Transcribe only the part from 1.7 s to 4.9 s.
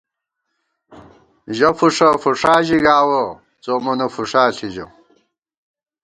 فُݭہ فُݭا ژِی گاوَہ، څو مونہ فُݭا ݪی ژَہ